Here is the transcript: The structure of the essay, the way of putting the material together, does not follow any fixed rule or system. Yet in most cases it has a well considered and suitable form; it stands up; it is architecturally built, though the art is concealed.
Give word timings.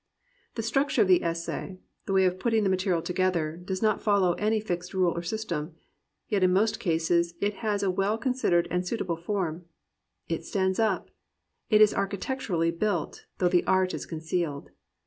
The 0.55 0.63
structure 0.63 1.03
of 1.03 1.07
the 1.07 1.21
essay, 1.21 1.77
the 2.07 2.13
way 2.13 2.25
of 2.25 2.39
putting 2.39 2.63
the 2.63 2.71
material 2.71 3.03
together, 3.03 3.55
does 3.63 3.83
not 3.83 4.01
follow 4.01 4.33
any 4.33 4.59
fixed 4.59 4.95
rule 4.95 5.11
or 5.15 5.21
system. 5.21 5.75
Yet 6.27 6.41
in 6.43 6.51
most 6.51 6.79
cases 6.79 7.35
it 7.39 7.57
has 7.57 7.83
a 7.83 7.91
well 7.91 8.17
considered 8.17 8.67
and 8.71 8.83
suitable 8.87 9.17
form; 9.17 9.65
it 10.27 10.43
stands 10.43 10.79
up; 10.79 11.11
it 11.69 11.81
is 11.81 11.93
architecturally 11.93 12.71
built, 12.71 13.27
though 13.37 13.47
the 13.47 13.63
art 13.67 13.93
is 13.93 14.07
concealed. 14.07 14.71